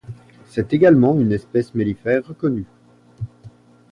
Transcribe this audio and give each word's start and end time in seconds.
C'est 0.47 0.73
également 0.73 1.19
une 1.19 1.31
espèce 1.31 1.75
mellifère 1.75 2.25
reconnue. 2.25 2.65